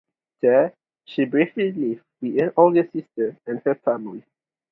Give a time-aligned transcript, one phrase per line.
[0.41, 0.73] There,
[1.05, 4.23] she briefly lived with an older sister and her family.